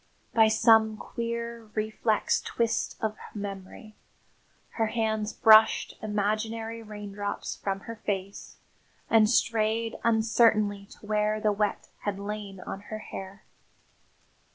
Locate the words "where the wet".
11.05-11.89